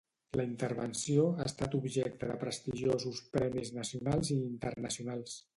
La 0.39 0.45
intervenció 0.51 1.25
ha 1.43 1.45
estat 1.49 1.77
objecte 1.81 2.31
de 2.31 2.39
prestigiosos 2.45 3.23
premis 3.39 3.73
nacionals 3.79 4.37
i 4.39 4.43
internacionals. 4.49 5.41